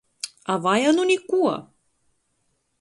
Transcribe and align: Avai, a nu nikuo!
Avai, 0.53 0.81
a 0.87 0.91
nu 0.95 1.03
nikuo! 1.09 1.53